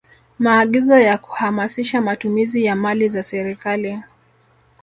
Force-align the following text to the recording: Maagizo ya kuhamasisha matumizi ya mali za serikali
Maagizo 0.39 0.97
ya 0.99 1.17
kuhamasisha 1.17 2.01
matumizi 2.01 2.65
ya 2.65 2.75
mali 2.75 3.09
za 3.09 3.23
serikali 3.23 3.99